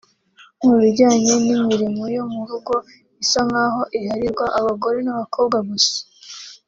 [0.65, 2.73] mu bijyanye n’imirimo yo mu rugo
[3.23, 5.97] isa nkaho iharirwa abagore n’abakobwa gusa